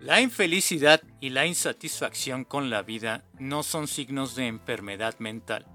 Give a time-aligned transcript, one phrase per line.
[0.00, 5.66] La infelicidad y la insatisfacción con la vida no son signos de enfermedad mental,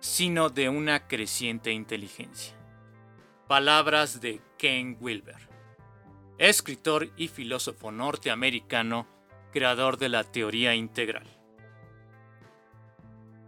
[0.00, 2.54] sino de una creciente inteligencia.
[3.46, 5.48] Palabras de Ken Wilber,
[6.36, 9.06] escritor y filósofo norteamericano,
[9.50, 11.26] creador de la teoría integral.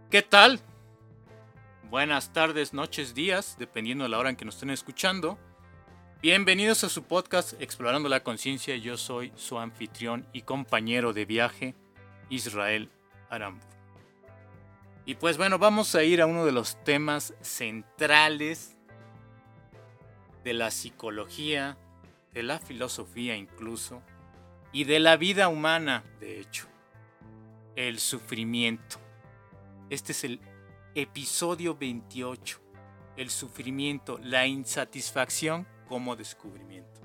[0.09, 0.61] ¿Qué tal?
[1.91, 5.37] Buenas tardes, noches, días, dependiendo de la hora en que nos estén escuchando.
[6.21, 8.75] Bienvenidos a su podcast Explorando la Conciencia.
[8.75, 11.73] Yo soy su anfitrión y compañero de viaje,
[12.29, 12.91] Israel
[13.31, 13.67] Arambur.
[15.03, 18.77] Y pues bueno, vamos a ir a uno de los temas centrales
[20.43, 21.79] de la psicología,
[22.35, 24.03] de la filosofía incluso,
[24.71, 26.67] y de la vida humana, de hecho,
[27.75, 28.97] el sufrimiento.
[29.89, 30.39] Este es el
[30.93, 32.61] episodio 28,
[33.17, 37.01] el sufrimiento, la insatisfacción como descubrimiento.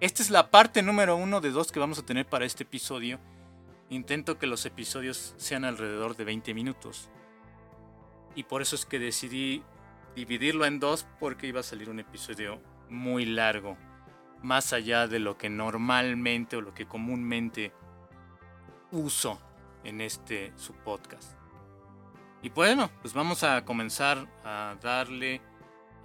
[0.00, 3.18] Esta es la parte número uno de dos que vamos a tener para este episodio.
[3.88, 7.08] Intento que los episodios sean alrededor de 20 minutos.
[8.34, 9.62] Y por eso es que decidí
[10.14, 13.78] dividirlo en dos porque iba a salir un episodio muy largo.
[14.42, 17.72] Más allá de lo que normalmente o lo que comúnmente
[18.90, 19.40] uso
[19.84, 21.32] en este su podcast.
[22.42, 25.40] Y bueno, pues vamos a comenzar a darle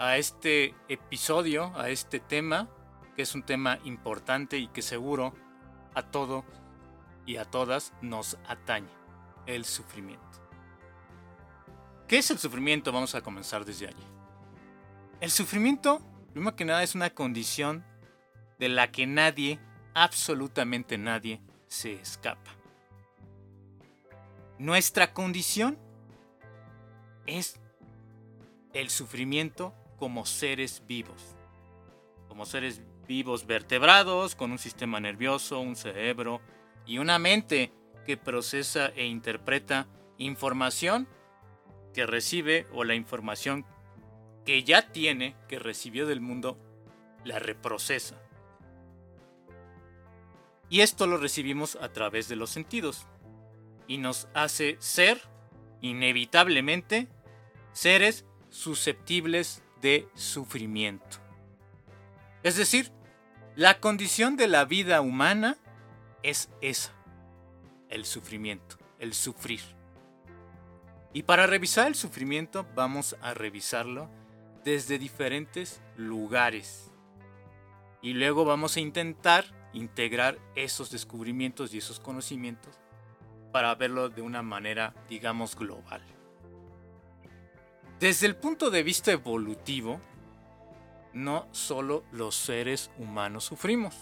[0.02, 2.68] a este episodio, a este tema,
[3.16, 5.36] que es un tema importante y que seguro
[5.94, 6.44] a todo
[7.28, 8.90] y a todas nos atañe,
[9.46, 10.26] el sufrimiento.
[12.08, 12.92] ¿Qué es el sufrimiento?
[12.92, 14.04] Vamos a comenzar desde allí.
[15.20, 16.02] El sufrimiento,
[16.34, 17.86] primero que nada, es una condición
[18.58, 19.60] de la que nadie,
[19.94, 22.50] absolutamente nadie, se escapa.
[24.58, 25.78] Nuestra condición
[27.28, 27.60] es
[28.74, 31.36] el sufrimiento como seres vivos.
[32.28, 36.42] Como seres vivos vertebrados, con un sistema nervioso, un cerebro
[36.88, 37.72] y una mente
[38.08, 41.08] que procesa e interpreta información
[41.94, 43.64] que recibe o la información
[44.44, 46.58] que ya tiene, que recibió del mundo,
[47.24, 48.20] la reprocesa.
[50.68, 53.06] Y esto lo recibimos a través de los sentidos.
[53.88, 55.22] Y nos hace ser,
[55.80, 57.08] inevitablemente,
[57.72, 61.18] seres susceptibles de sufrimiento.
[62.44, 62.92] Es decir,
[63.56, 65.58] la condición de la vida humana
[66.24, 66.94] es esa,
[67.90, 69.62] el sufrimiento, el sufrir.
[71.14, 74.10] Y para revisar el sufrimiento vamos a revisarlo
[74.64, 76.92] desde diferentes lugares.
[78.02, 82.80] Y luego vamos a intentar integrar esos descubrimientos y esos conocimientos
[83.52, 86.02] para verlo de una manera, digamos, global.
[88.02, 90.02] Desde el punto de vista evolutivo,
[91.14, 93.96] no solo los seres humanos sufrimos.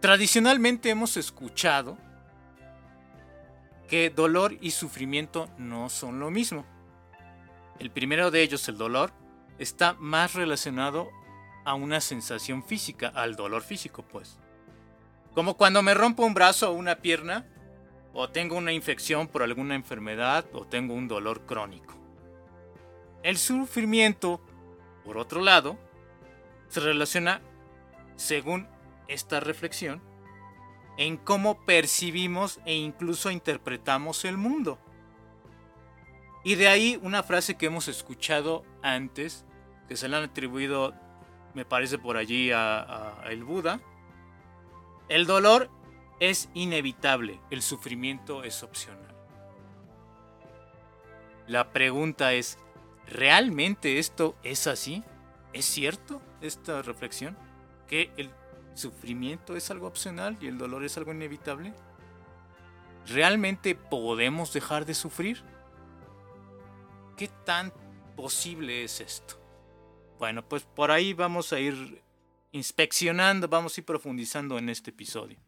[0.00, 1.96] Tradicionalmente hemos escuchado
[3.88, 6.66] que dolor y sufrimiento no son lo mismo.
[7.78, 9.14] El primero de ellos, el dolor,
[9.58, 11.08] está más relacionado
[11.64, 14.38] a una sensación física, al dolor físico, pues.
[15.32, 17.46] Como cuando me rompo un brazo o una pierna,
[18.12, 22.05] o tengo una infección por alguna enfermedad, o tengo un dolor crónico.
[23.26, 24.40] El sufrimiento,
[25.04, 25.76] por otro lado,
[26.68, 27.42] se relaciona,
[28.14, 28.68] según
[29.08, 30.00] esta reflexión,
[30.96, 34.78] en cómo percibimos e incluso interpretamos el mundo.
[36.44, 39.44] Y de ahí una frase que hemos escuchado antes,
[39.88, 40.94] que se le han atribuido,
[41.52, 43.80] me parece por allí, a, el Buda.
[45.08, 45.68] El dolor
[46.20, 49.16] es inevitable, el sufrimiento es opcional.
[51.48, 52.60] La pregunta es,
[53.08, 55.02] ¿Realmente esto es así?
[55.52, 57.36] ¿Es cierto esta reflexión?
[57.86, 58.30] ¿Que el
[58.74, 61.72] sufrimiento es algo opcional y el dolor es algo inevitable?
[63.06, 65.42] ¿Realmente podemos dejar de sufrir?
[67.16, 67.72] ¿Qué tan
[68.16, 69.40] posible es esto?
[70.18, 72.02] Bueno, pues por ahí vamos a ir
[72.52, 75.38] inspeccionando, vamos a ir profundizando en este episodio.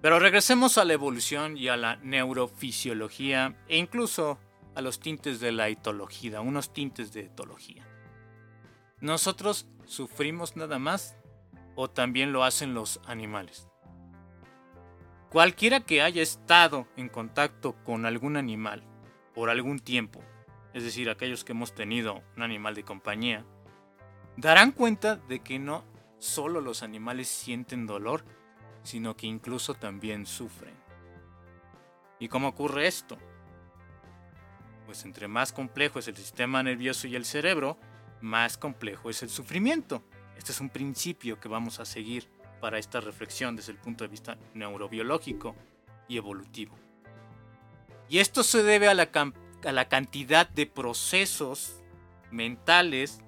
[0.00, 4.38] Pero regresemos a la evolución y a la neurofisiología e incluso
[4.78, 7.84] a los tintes de la etología, unos tintes de etología.
[9.00, 11.16] ¿Nosotros sufrimos nada más
[11.74, 13.66] o también lo hacen los animales?
[15.30, 18.84] Cualquiera que haya estado en contacto con algún animal
[19.34, 20.22] por algún tiempo,
[20.72, 23.44] es decir, aquellos que hemos tenido un animal de compañía,
[24.36, 25.82] darán cuenta de que no
[26.18, 28.24] solo los animales sienten dolor,
[28.84, 30.76] sino que incluso también sufren.
[32.20, 33.18] ¿Y cómo ocurre esto?
[34.88, 37.76] Pues entre más complejo es el sistema nervioso y el cerebro,
[38.22, 40.02] más complejo es el sufrimiento.
[40.34, 42.26] Este es un principio que vamos a seguir
[42.58, 45.54] para esta reflexión desde el punto de vista neurobiológico
[46.08, 46.74] y evolutivo.
[48.08, 51.82] Y esto se debe a la, a la cantidad de procesos
[52.30, 53.20] mentales,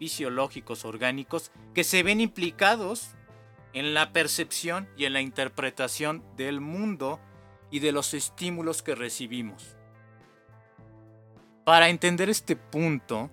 [0.00, 3.12] fisiológicos, orgánicos, que se ven implicados
[3.74, 7.20] en la percepción y en la interpretación del mundo
[7.70, 9.75] y de los estímulos que recibimos.
[11.66, 13.28] Para entender este punto,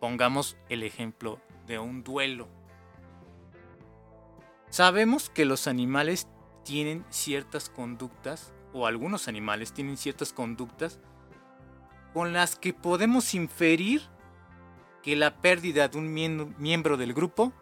[0.00, 2.48] pongamos el ejemplo de un duelo.
[4.70, 6.26] Sabemos que los animales
[6.64, 11.00] tienen ciertas conductas, o algunos animales tienen ciertas conductas,
[12.14, 14.00] con las que podemos inferir
[15.02, 17.52] que la pérdida de un miembro del grupo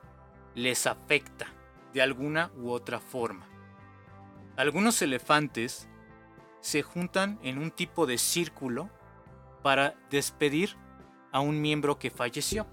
[0.54, 1.48] les afecta
[1.92, 3.48] de alguna u otra forma.
[4.54, 5.88] Algunos elefantes
[6.60, 8.90] se juntan en un tipo de círculo
[9.64, 10.76] para despedir
[11.32, 12.66] a un miembro que falleció.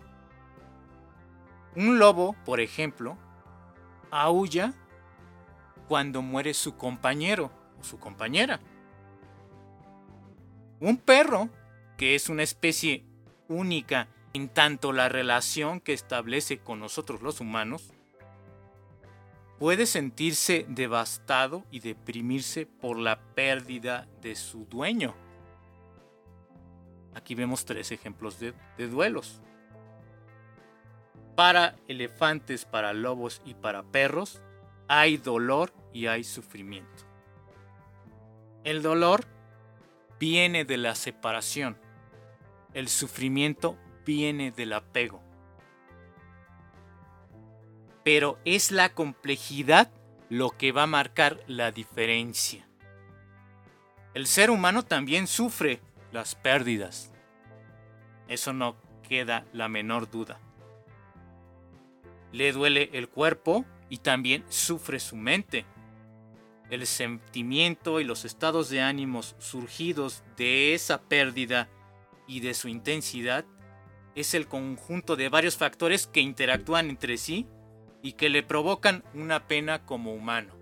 [1.73, 3.17] Un lobo, por ejemplo,
[4.11, 4.73] aúlla
[5.87, 7.49] cuando muere su compañero
[7.79, 8.59] o su compañera.
[10.81, 11.47] Un perro,
[11.95, 13.05] que es una especie
[13.47, 17.93] única en tanto la relación que establece con nosotros los humanos,
[19.59, 25.15] puede sentirse devastado y deprimirse por la pérdida de su dueño.
[27.13, 29.41] Aquí vemos tres ejemplos de, duelos.
[31.35, 34.41] Para elefantes, para lobos y para perros
[34.87, 37.03] hay dolor y hay sufrimiento.
[38.63, 39.25] El dolor
[40.19, 41.77] viene de la separación.
[42.73, 45.21] El sufrimiento viene del apego
[48.03, 49.91] pero es la complejidad
[50.29, 52.67] lo que va a marcar la diferencia.
[54.13, 55.81] El ser humano también sufre
[56.11, 57.11] las pérdidas.
[58.27, 58.75] Eso no
[59.07, 60.39] queda la menor duda.
[62.31, 65.65] Le duele el cuerpo y también sufre su mente.
[66.69, 71.67] El sentimiento y los estados de ánimos surgidos de esa pérdida
[72.27, 73.43] y de su intensidad
[74.15, 77.47] es el conjunto de varios factores que interactúan entre sí
[78.01, 80.53] y que le provocan una pena como humano.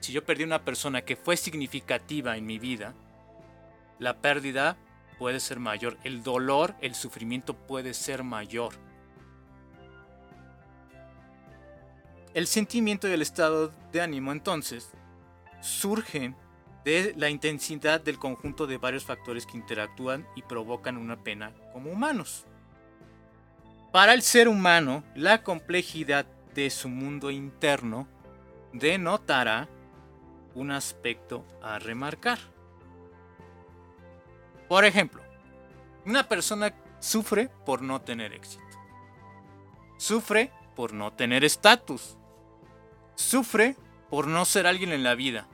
[0.00, 2.94] Si yo perdí una persona que fue significativa en mi vida,
[4.00, 4.76] la pérdida
[5.18, 8.74] puede ser mayor, el dolor, el sufrimiento puede ser mayor.
[12.34, 14.90] El sentimiento y el estado de ánimo entonces
[15.60, 16.34] surgen
[16.84, 21.90] de la intensidad del conjunto de varios factores que interactúan y provocan una pena como
[21.90, 22.46] humanos.
[23.92, 26.24] Para el ser humano, la complejidad
[26.54, 28.08] de su mundo interno
[28.72, 29.68] denotará
[30.54, 32.38] un aspecto a remarcar.
[34.70, 35.22] Por ejemplo,
[36.06, 38.64] una persona sufre por no tener éxito.
[39.98, 42.16] Sufre por no tener estatus.
[43.16, 43.76] Sufre
[44.08, 45.46] por no ser alguien en la vida.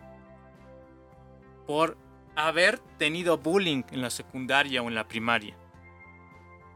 [1.67, 1.97] Por
[2.37, 5.57] haber tenido bullying en la secundaria o en la primaria.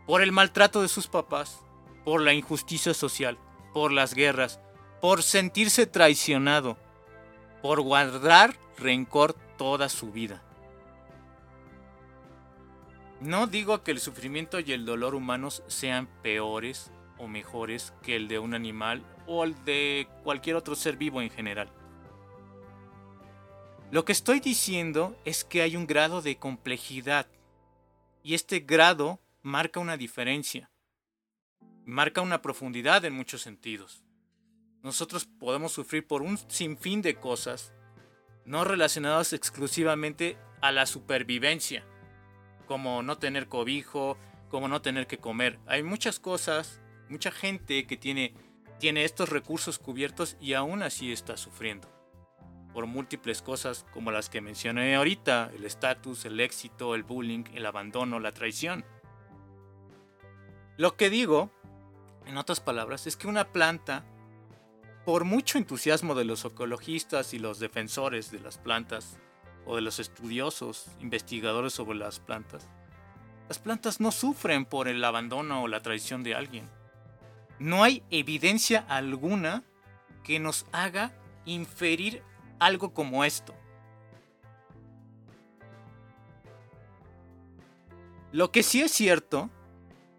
[0.06, 1.64] Por el maltrato de sus papás.
[2.04, 3.38] Por la injusticia social
[3.73, 4.61] por las guerras,
[5.00, 6.76] por sentirse traicionado,
[7.62, 10.42] por guardar rencor toda su vida.
[13.20, 18.28] No digo que el sufrimiento y el dolor humanos sean peores o mejores que el
[18.28, 21.70] de un animal o el de cualquier otro ser vivo en general.
[23.90, 27.26] Lo que estoy diciendo es que hay un grado de complejidad
[28.22, 30.70] y este grado marca una diferencia
[31.90, 34.04] marca una profundidad en muchos sentidos.
[34.82, 37.72] Nosotros podemos sufrir por un sinfín de cosas,
[38.44, 41.84] no relacionadas exclusivamente a la supervivencia,
[42.70, 44.16] como no tener cobijo,
[44.48, 45.58] como no tener que comer.
[45.66, 48.32] Hay muchas cosas, mucha gente que tiene,
[48.78, 51.88] tiene estos recursos cubiertos y aún así está sufriendo.
[52.72, 57.66] Por múltiples cosas como las que mencioné ahorita, el estatus, el éxito, el bullying, el
[57.66, 58.84] abandono, la traición.
[60.76, 61.50] Lo que digo
[62.26, 64.04] en otras palabras, es que una planta,
[65.04, 69.18] por mucho entusiasmo de los ecologistas y los defensores de las plantas,
[69.67, 72.69] o de los estudiosos, investigadores sobre las plantas,
[73.49, 76.71] las plantas no sufren por el abandono o la traición de alguien.
[77.59, 79.64] No hay evidencia alguna
[80.23, 81.12] que nos haga
[81.45, 82.23] inferir
[82.61, 83.55] algo como esto.
[88.31, 89.50] Lo que sí es cierto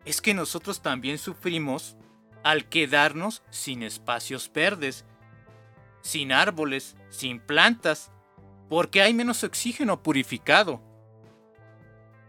[0.03, 1.95] es que nosotros también sufrimos
[2.43, 5.05] al quedarnos sin espacios verdes,
[6.01, 8.11] sin árboles, sin plantas,
[8.71, 10.81] porque hay menos oxígeno purificado.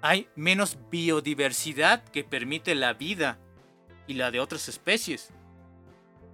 [0.01, 3.39] Hay menos biodiversidad que permite la vida
[4.09, 5.33] y la de otras especies.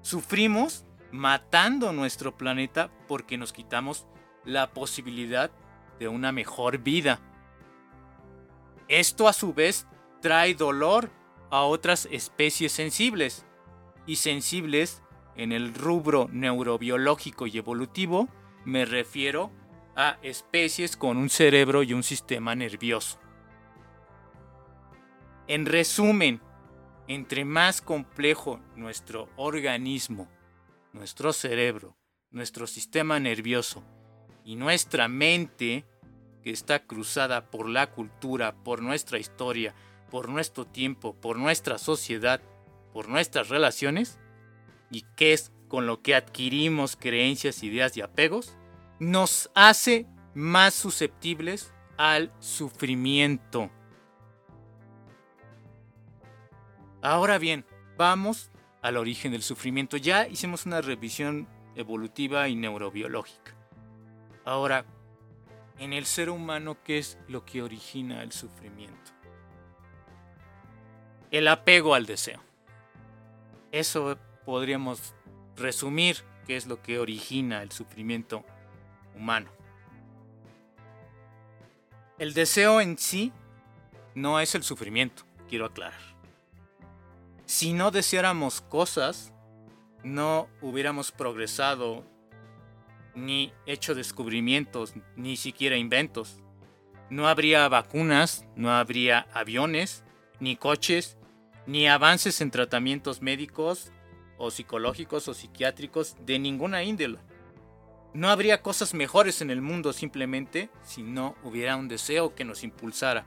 [0.00, 4.06] Sufrimos matando nuestro planeta porque nos quitamos
[4.46, 5.50] la posibilidad
[5.98, 7.20] de una mejor vida.
[8.88, 9.86] Esto a su vez
[10.22, 11.10] trae dolor
[11.50, 13.44] a otras especies sensibles.
[14.06, 15.02] Y sensibles
[15.36, 18.26] en el rubro neurobiológico y evolutivo
[18.64, 19.52] me refiero
[19.98, 23.18] a especies con un cerebro y un sistema nervioso.
[25.48, 26.40] En resumen,
[27.08, 30.28] entre más complejo nuestro organismo,
[30.92, 31.96] nuestro cerebro,
[32.30, 33.82] nuestro sistema nervioso
[34.44, 35.84] y nuestra mente,
[36.44, 39.74] que está cruzada por la cultura, por nuestra historia,
[40.12, 42.40] por nuestro tiempo, por nuestra sociedad,
[42.92, 44.20] por nuestras relaciones,
[44.92, 48.57] y que es con lo que adquirimos creencias, ideas y apegos,
[48.98, 53.70] nos hace más susceptibles al sufrimiento.
[57.02, 57.64] Ahora bien,
[57.96, 58.50] vamos
[58.82, 59.96] al origen del sufrimiento.
[59.96, 63.54] Ya hicimos una revisión evolutiva y neurobiológica.
[64.44, 64.84] Ahora,
[65.78, 69.12] en el ser humano, ¿qué es lo que origina el sufrimiento?
[71.30, 72.42] El apego al deseo.
[73.70, 75.14] Eso podríamos
[75.56, 78.44] resumir qué es lo que origina el sufrimiento
[79.18, 79.50] humano.
[82.18, 83.32] El deseo en sí
[84.14, 86.08] no es el sufrimiento, quiero aclarar
[87.48, 89.32] si no deseáramos cosas,
[90.04, 92.04] no hubiéramos progresado,
[93.14, 96.42] ni hecho descubrimientos, ni siquiera inventos.
[97.08, 100.04] No habría vacunas, no habría aviones,
[100.40, 101.16] ni coches,
[101.66, 103.92] ni avances en tratamientos médicos
[104.36, 107.18] o psicológicos o psiquiátricos de ninguna índole.
[108.14, 112.64] No habría cosas mejores en el mundo simplemente si no hubiera un deseo que nos
[112.64, 113.26] impulsara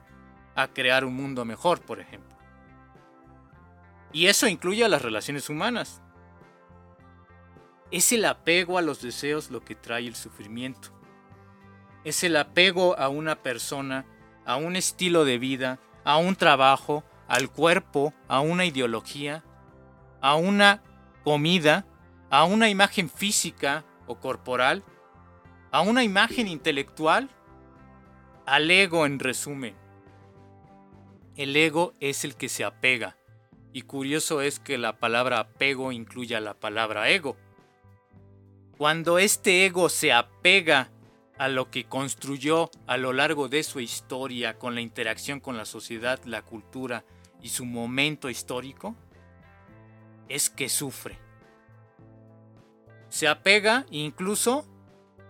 [0.55, 2.35] a crear un mundo mejor, por ejemplo.
[4.11, 6.01] Y eso incluye a las relaciones humanas.
[7.91, 10.89] Es el apego a los deseos lo que trae el sufrimiento.
[12.03, 14.05] Es el apego a una persona,
[14.45, 19.43] a un estilo de vida, a un trabajo, al cuerpo, a una ideología,
[20.19, 20.81] a una
[21.23, 21.85] comida,
[22.29, 23.85] a una imagen física
[24.19, 24.83] corporal,
[25.71, 27.29] a una imagen intelectual,
[28.45, 29.75] al ego en resumen.
[31.35, 33.17] El ego es el que se apega,
[33.73, 37.37] y curioso es que la palabra apego incluya la palabra ego.
[38.77, 40.91] Cuando este ego se apega
[41.37, 45.65] a lo que construyó a lo largo de su historia con la interacción con la
[45.65, 47.05] sociedad, la cultura
[47.41, 48.95] y su momento histórico,
[50.29, 51.17] es que sufre.
[53.11, 54.65] Se apega incluso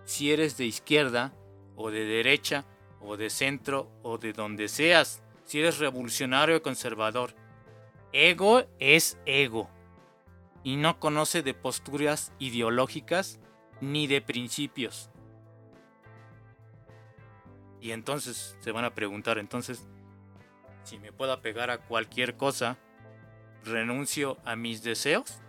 [0.06, 1.34] si eres de izquierda
[1.76, 2.64] o de derecha
[3.00, 7.34] o de centro o de donde seas, si eres revolucionario o conservador.
[8.14, 9.68] Ego es ego
[10.64, 13.40] y no conoce de posturas ideológicas
[13.82, 15.10] ni de principios.
[17.80, 19.88] Y entonces se van a preguntar, entonces,
[20.84, 22.78] si me puedo apegar a cualquier cosa,
[23.64, 25.42] ¿renuncio a mis deseos?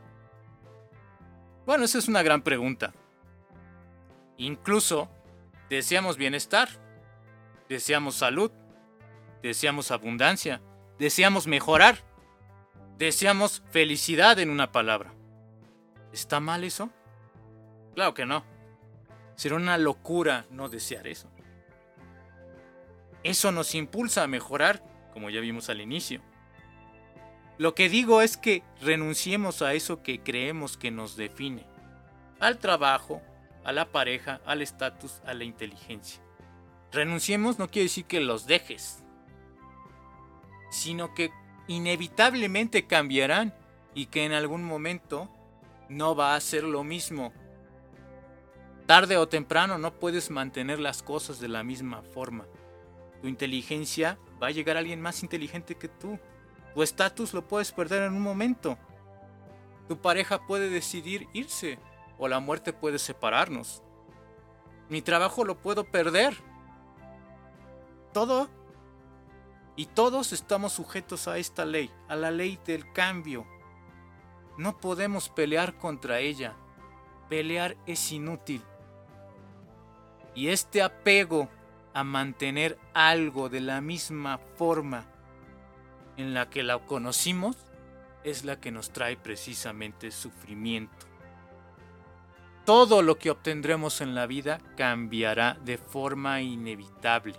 [1.66, 2.92] Bueno, esa es una gran pregunta.
[4.36, 5.08] Incluso
[5.68, 6.68] deseamos bienestar,
[7.68, 8.50] deseamos salud,
[9.42, 10.60] deseamos abundancia,
[10.98, 11.98] deseamos mejorar.
[12.98, 15.12] Deseamos felicidad en una palabra.
[16.12, 16.90] ¿Está mal eso?
[17.94, 18.44] Claro que no.
[19.34, 21.28] Será una locura no desear eso.
[23.24, 26.20] Eso nos impulsa a mejorar, como ya vimos al inicio.
[27.58, 31.66] Lo que digo es que renunciemos a eso que creemos que nos define.
[32.40, 33.22] Al trabajo,
[33.64, 36.22] a la pareja, al estatus, a la inteligencia.
[36.90, 39.02] Renunciemos no quiere decir que los dejes,
[40.70, 41.30] sino que
[41.68, 43.54] inevitablemente cambiarán
[43.94, 45.30] y que en algún momento
[45.88, 47.32] no va a ser lo mismo.
[48.86, 52.46] Tarde o temprano no puedes mantener las cosas de la misma forma.
[53.20, 56.18] Tu inteligencia va a llegar a alguien más inteligente que tú.
[56.74, 58.78] Tu estatus lo puedes perder en un momento.
[59.88, 61.78] Tu pareja puede decidir irse
[62.18, 63.82] o la muerte puede separarnos.
[64.88, 66.34] Mi trabajo lo puedo perder.
[68.12, 68.48] Todo
[69.76, 73.46] y todos estamos sujetos a esta ley, a la ley del cambio.
[74.58, 76.54] No podemos pelear contra ella.
[77.28, 78.62] Pelear es inútil.
[80.34, 81.48] Y este apego
[81.94, 85.11] a mantener algo de la misma forma
[86.16, 87.56] en la que la conocimos
[88.24, 91.06] es la que nos trae precisamente sufrimiento.
[92.64, 97.34] Todo lo que obtendremos en la vida cambiará de forma inevitable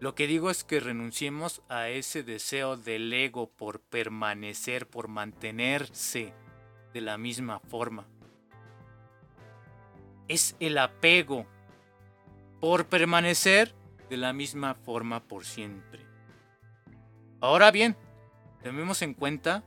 [0.00, 6.32] Lo que digo es que renunciemos a ese deseo del ego por permanecer, por mantenerse
[6.94, 8.06] de la misma forma.
[10.26, 11.44] Es el apego
[12.60, 13.74] por permanecer
[14.08, 15.99] de la misma forma por siempre.
[17.40, 17.96] Ahora bien,
[18.62, 19.64] tenemos en cuenta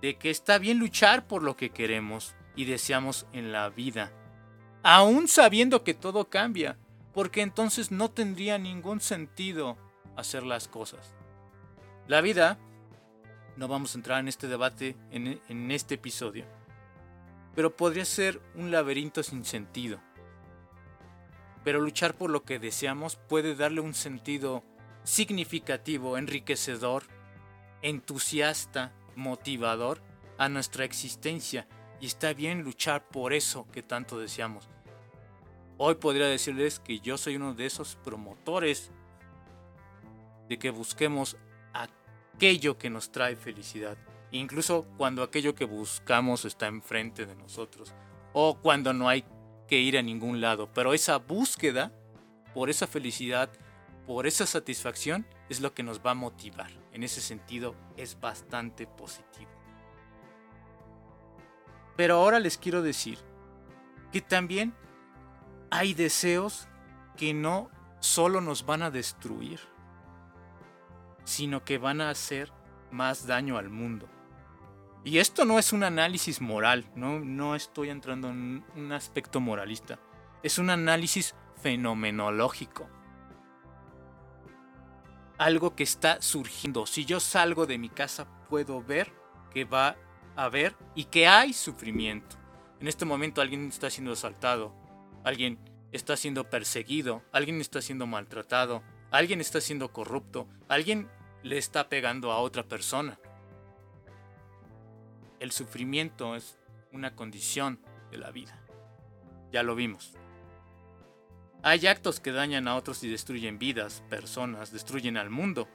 [0.00, 4.10] de que está bien luchar por lo que queremos y deseamos en la vida,
[4.82, 6.78] aún sabiendo que todo cambia,
[7.12, 9.76] porque entonces no tendría ningún sentido
[10.16, 11.14] hacer las cosas.
[12.08, 12.58] La vida,
[13.56, 16.46] no vamos a entrar en este debate en, en este episodio,
[17.54, 20.00] pero podría ser un laberinto sin sentido.
[21.64, 24.64] Pero luchar por lo que deseamos puede darle un sentido
[25.04, 27.04] significativo, enriquecedor,
[27.82, 30.00] entusiasta, motivador
[30.38, 31.66] a nuestra existencia.
[32.00, 34.68] Y está bien luchar por eso que tanto deseamos.
[35.78, 38.90] Hoy podría decirles que yo soy uno de esos promotores
[40.48, 41.36] de que busquemos
[41.72, 43.96] aquello que nos trae felicidad,
[44.30, 47.94] incluso cuando aquello que buscamos está enfrente de nosotros
[48.32, 49.24] o cuando no hay
[49.66, 51.92] que ir a ningún lado, pero esa búsqueda
[52.52, 53.50] por esa felicidad,
[54.06, 56.70] por esa satisfacción es lo que nos va a motivar.
[56.92, 59.50] En ese sentido es bastante positivo.
[61.96, 63.18] Pero ahora les quiero decir
[64.10, 64.74] que también
[65.70, 66.68] hay deseos
[67.16, 69.60] que no solo nos van a destruir,
[71.24, 72.52] sino que van a hacer
[72.90, 74.08] más daño al mundo.
[75.04, 79.98] Y esto no es un análisis moral, no, no estoy entrando en un aspecto moralista,
[80.42, 82.88] es un análisis fenomenológico.
[85.38, 86.86] Algo que está surgiendo.
[86.86, 89.12] Si yo salgo de mi casa puedo ver
[89.50, 89.96] que va
[90.36, 92.36] a haber y que hay sufrimiento.
[92.80, 94.74] En este momento alguien está siendo asaltado,
[95.24, 95.58] alguien
[95.92, 101.08] está siendo perseguido, alguien está siendo maltratado, alguien está siendo corrupto, alguien
[101.42, 103.18] le está pegando a otra persona
[105.42, 106.56] el sufrimiento es
[106.92, 107.80] una condición
[108.12, 108.56] de la vida.
[109.50, 110.14] Ya lo vimos.
[111.62, 115.68] Hay actos que dañan a otros y destruyen vidas, personas, destruyen al mundo.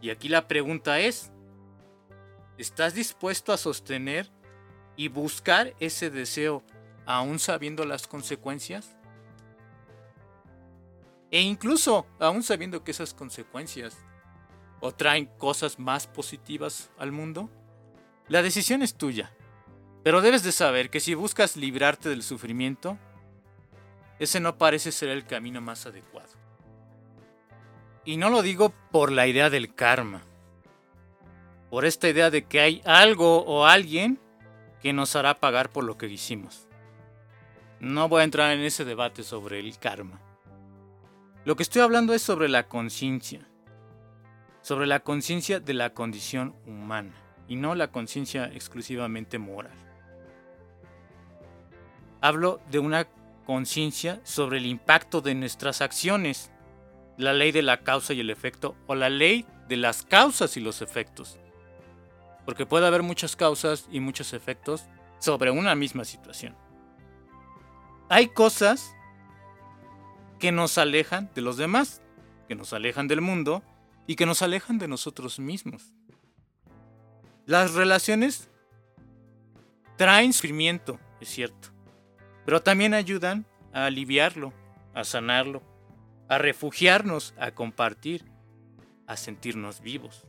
[0.00, 1.30] Y aquí la pregunta es,
[2.58, 4.30] ¿estás dispuesto a sostener
[4.96, 6.64] y buscar ese deseo
[7.06, 8.96] aún sabiendo las consecuencias?
[11.30, 13.96] E incluso aún sabiendo que esas consecuencias
[14.80, 17.50] o traen cosas más positivas al mundo?
[18.28, 19.32] La decisión es tuya,
[20.02, 22.98] pero debes de saber que si buscas librarte del sufrimiento,
[24.18, 26.28] ese no parece ser el camino más adecuado.
[28.04, 30.22] Y no lo digo por la idea del karma,
[31.70, 34.20] por esta idea de que hay algo o alguien
[34.80, 36.68] que nos hará pagar por lo que hicimos.
[37.80, 40.20] No voy a entrar en ese debate sobre el karma.
[41.44, 43.48] Lo que estoy hablando es sobre la conciencia,
[44.62, 47.14] sobre la conciencia de la condición humana
[47.48, 49.76] y no la conciencia exclusivamente moral.
[52.20, 53.06] Hablo de una
[53.44, 56.50] conciencia sobre el impacto de nuestras acciones,
[57.16, 60.60] la ley de la causa y el efecto o la ley de las causas y
[60.60, 61.38] los efectos.
[62.44, 64.84] Porque puede haber muchas causas y muchos efectos
[65.18, 66.56] sobre una misma situación.
[68.08, 68.94] Hay cosas
[70.38, 72.02] que nos alejan de los demás,
[72.48, 73.62] que nos alejan del mundo
[74.06, 75.94] y que nos alejan de nosotros mismos.
[77.46, 78.50] Las relaciones
[79.96, 81.73] traen sufrimiento, es cierto,
[82.44, 84.52] pero también ayudan a aliviarlo,
[84.94, 85.62] a sanarlo,
[86.28, 88.24] a refugiarnos, a compartir,
[89.06, 90.26] a sentirnos vivos.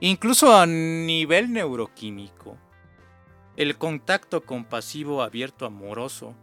[0.00, 2.56] Incluso a nivel neuroquímico,
[3.56, 6.34] el contacto compasivo, abierto, amoroso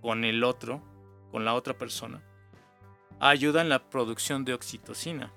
[0.00, 0.82] con el otro,
[1.30, 2.22] con la otra persona,
[3.20, 5.32] ayuda en la producción de oxitocina.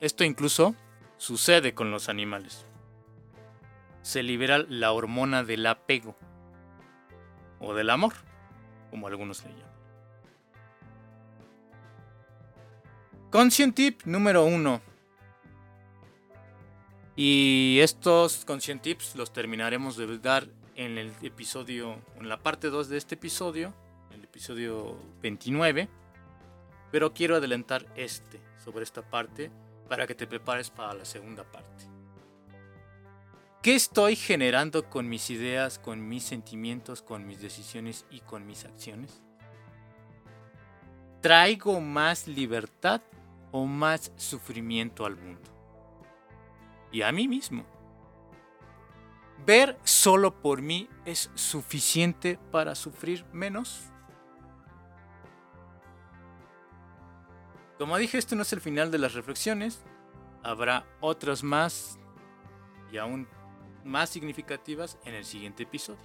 [0.00, 0.76] Esto incluso
[1.18, 2.66] Sucede con los animales.
[4.02, 6.14] Se libera la hormona del apego
[7.66, 8.14] o del amor,
[8.90, 9.76] como algunos le llaman.
[13.30, 14.80] Conscient Tip número 1.
[17.16, 22.88] Y estos Conscient Tips los terminaremos de dar en el episodio, en la parte 2
[22.88, 23.74] de este episodio,
[24.12, 25.88] el episodio 29.
[26.92, 29.50] Pero quiero adelantar este, sobre esta parte,
[29.88, 31.85] para que te prepares para la segunda parte.
[33.66, 38.64] ¿Qué estoy generando con mis ideas, con mis sentimientos, con mis decisiones y con mis
[38.64, 39.20] acciones?
[41.20, 43.02] ¿Traigo más libertad
[43.50, 45.50] o más sufrimiento al mundo?
[46.92, 47.66] Y a mí mismo.
[49.44, 53.90] ¿Ver solo por mí es suficiente para sufrir menos?
[57.78, 59.82] Como dije, este no es el final de las reflexiones.
[60.44, 61.98] Habrá otras más
[62.92, 63.26] y aún
[63.86, 66.00] más significativas en el siguiente episodio,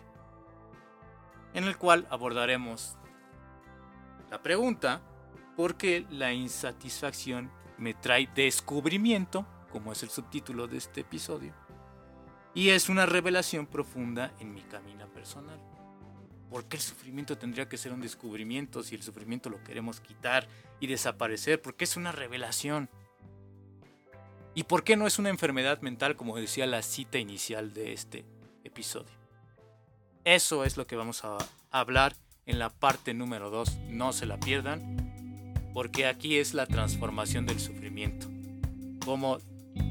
[1.53, 2.95] en el cual abordaremos
[4.29, 5.01] la pregunta
[5.55, 11.53] ¿por qué la insatisfacción me trae descubrimiento, como es el subtítulo de este episodio?
[12.53, 15.59] Y es una revelación profunda en mi camino personal.
[16.49, 20.47] ¿Por qué el sufrimiento tendría que ser un descubrimiento si el sufrimiento lo queremos quitar
[20.79, 21.61] y desaparecer?
[21.61, 22.89] Porque es una revelación.
[24.53, 28.25] ¿Y por qué no es una enfermedad mental como decía la cita inicial de este
[28.65, 29.11] episodio?
[30.25, 31.37] Eso es lo que vamos a
[31.71, 33.77] hablar en la parte número 2.
[33.89, 38.27] No se la pierdan, porque aquí es la transformación del sufrimiento.
[39.05, 39.37] Cómo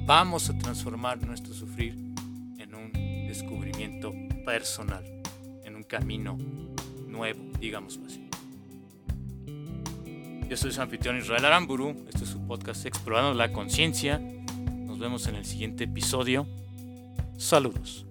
[0.05, 1.95] vamos a transformar nuestro sufrir
[2.59, 2.93] en un
[3.27, 4.13] descubrimiento
[4.45, 5.05] personal,
[5.65, 6.37] en un camino
[7.07, 8.29] nuevo, digamos así.
[10.49, 14.21] Yo soy su anfitrión Israel Aramburu, este es su podcast Explorando la Conciencia.
[15.01, 16.47] Nos vemos en el siguiente episodio.
[17.39, 18.05] Saludos.